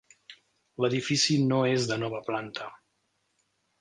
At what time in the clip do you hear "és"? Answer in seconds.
1.73-1.85